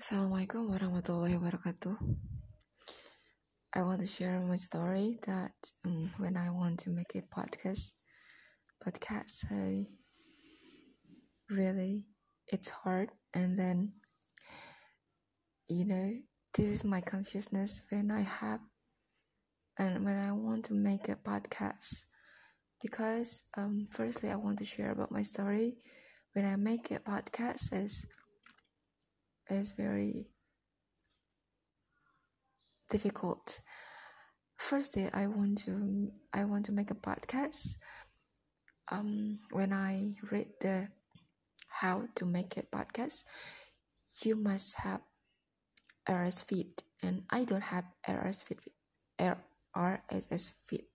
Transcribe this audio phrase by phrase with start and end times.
[0.00, 1.92] Assalamualaikum warahmatullahi wabarakatuh.
[3.76, 5.52] I want to share my story that
[5.84, 8.00] um, when I want to make a podcast,
[8.80, 9.92] podcast, I
[11.52, 12.08] really
[12.48, 14.00] it's hard, and then
[15.68, 16.16] you know
[16.56, 18.64] this is my consciousness when I have
[19.76, 22.08] and when I want to make a podcast.
[22.80, 25.76] Because um, firstly I want to share about my story.
[26.32, 28.08] When I make a podcast is
[29.50, 30.26] is very
[32.88, 33.60] difficult.
[34.56, 37.76] Firstly, I want to I want to make a podcast.
[38.88, 40.88] Um, when I read the
[41.68, 43.24] how to make a podcast,
[44.24, 45.00] you must have
[46.08, 48.58] RSS feed, and I don't have RSS feed.
[49.74, 50.90] RSS feed,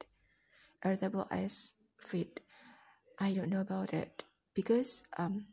[0.84, 2.42] RSS feed.
[3.20, 5.48] I don't know about it because um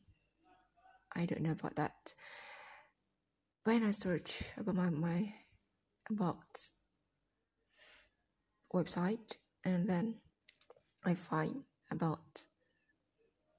[1.15, 2.15] I don't know about that
[3.65, 5.33] when I search about my, my
[6.11, 6.69] about
[8.75, 10.17] website and then
[11.05, 12.45] I find about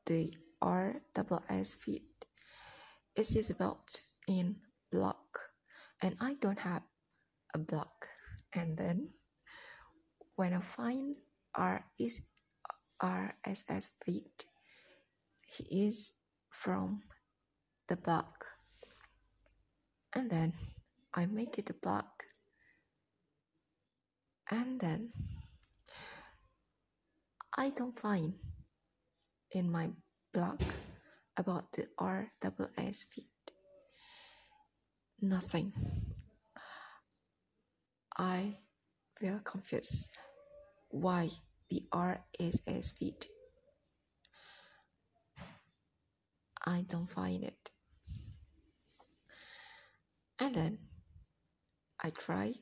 [0.06, 2.04] the RSS feed.
[3.16, 3.96] It's just about
[4.28, 4.58] in
[4.92, 5.16] blog
[6.02, 6.84] and I don't have
[7.54, 7.88] a blog.
[8.54, 9.10] And then
[10.36, 11.16] when I find
[11.58, 12.22] RS,
[13.02, 14.32] RSS feed,
[15.40, 16.12] he is
[16.50, 17.04] from
[17.88, 18.26] the blog
[20.16, 20.54] and then
[21.14, 22.06] I make it a blog
[24.52, 25.12] and then
[27.58, 28.34] I don't find
[29.52, 29.90] in my
[30.34, 30.62] blog
[31.38, 33.28] about the RSS feed.
[35.22, 35.72] Nothing.
[38.18, 38.58] I
[39.18, 40.10] feel confused
[40.90, 41.30] why
[41.70, 43.26] the RSS feed.
[46.66, 47.73] I don't find it
[50.44, 50.78] and then
[52.04, 52.54] I try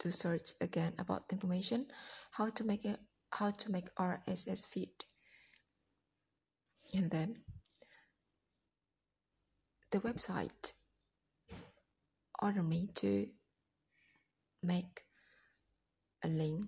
[0.00, 1.86] to search again about the information
[2.32, 2.84] how to make
[3.30, 5.04] how to make RSS feed
[6.92, 7.36] and then
[9.92, 10.74] the website
[12.42, 13.26] order me to
[14.64, 15.02] make
[16.24, 16.66] a link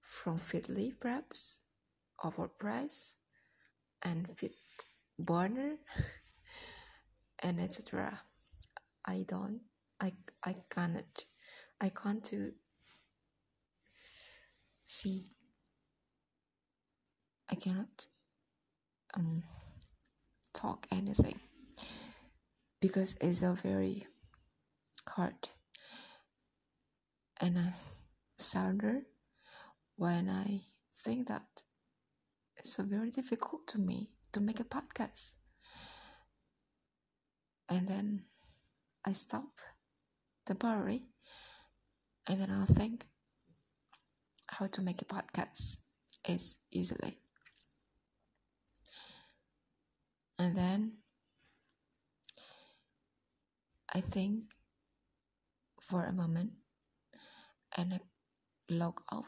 [0.00, 1.60] from Feedly perhaps
[2.22, 3.14] or WordPress
[4.02, 5.76] and FeedBurner
[7.40, 8.20] and etc.
[9.06, 9.60] I don't
[10.00, 11.24] I I cannot
[11.80, 12.52] I can't to
[14.86, 15.30] see.
[17.50, 18.06] I cannot
[19.14, 19.42] um
[20.52, 21.38] talk anything
[22.80, 24.06] because it's a very
[25.06, 25.48] hard
[27.40, 27.74] and I'm
[28.38, 29.02] sadder
[29.96, 30.60] when I
[31.02, 31.62] think that
[32.56, 35.34] it's so very difficult to me to make a podcast.
[37.68, 38.24] And then
[39.06, 39.60] I stop
[40.46, 41.08] temporarily
[42.26, 43.06] and then I'll think
[44.46, 45.78] how to make a podcast
[46.28, 47.18] is easily.
[50.38, 50.92] And then
[53.92, 54.44] I think
[55.80, 56.52] for a moment
[57.76, 58.00] and I
[58.70, 59.26] log out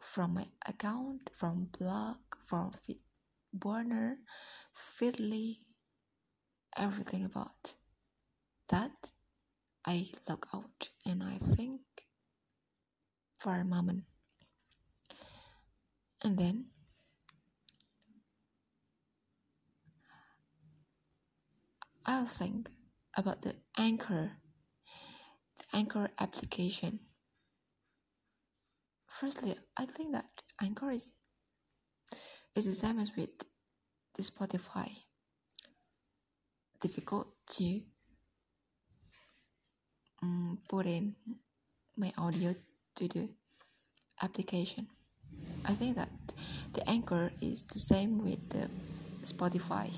[0.00, 4.16] from my account, from blog, from FeedBurner,
[4.76, 5.56] Feedly,
[6.76, 7.74] everything about
[8.68, 9.12] that,
[9.84, 11.80] I log out and I think
[13.38, 14.04] for a moment.
[16.24, 16.66] And then
[22.06, 22.68] I'll think
[23.16, 24.32] about the anchor,
[25.58, 27.00] the anchor application.
[29.08, 30.26] Firstly, I think that
[30.60, 31.12] anchor is
[32.54, 33.30] is the same as with
[34.14, 34.90] the Spotify.
[36.80, 37.82] Difficult to
[40.68, 41.14] put in
[41.96, 42.54] my audio
[42.96, 43.28] to the
[44.22, 44.86] application.
[45.64, 46.08] I think that
[46.72, 48.68] the anchor is the same with the
[49.24, 49.90] Spotify.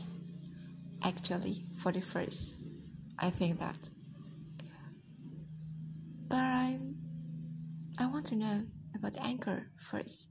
[1.03, 2.55] Actually, for the first,
[3.19, 3.77] I think that.
[6.28, 6.78] But I,
[7.99, 8.65] I want to know
[8.95, 10.28] about the anchor first,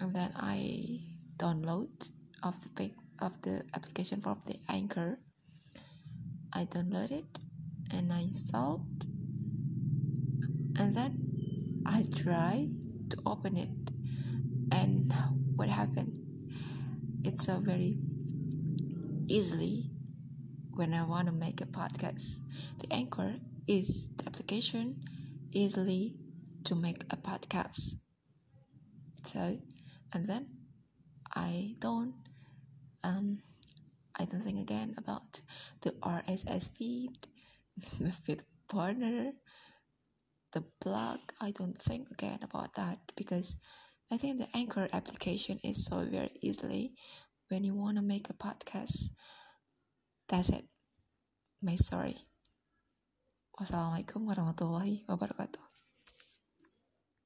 [0.00, 1.00] and then I
[1.36, 2.10] download
[2.42, 2.90] of the
[3.20, 5.18] of the application from the anchor.
[6.52, 7.38] I download it
[7.90, 9.06] and I installed
[10.76, 12.68] and then I try
[13.10, 13.70] to open it.
[14.72, 15.12] And
[15.56, 16.18] what happened?
[17.24, 17.98] It's a very
[19.28, 19.90] easily
[20.72, 22.38] when I want to make a podcast
[22.78, 23.34] the anchor
[23.66, 25.02] is the application
[25.52, 26.16] easily
[26.64, 27.96] to make a podcast.
[29.22, 29.58] So
[30.12, 30.46] and then
[31.34, 32.14] I don't
[33.04, 33.38] um
[34.16, 35.40] I don't think again about
[35.82, 37.16] the RSS feed,
[38.00, 39.32] the feed partner,
[40.52, 41.18] the blog.
[41.40, 43.56] I don't think again about that because
[44.10, 46.94] I think the Anchor application is so very easily
[47.48, 49.10] when you want to make a podcast.
[50.28, 50.66] That's it.
[51.62, 52.16] My story.
[53.60, 55.69] Wassalamualaikum warahmatullahi wabarakatuh.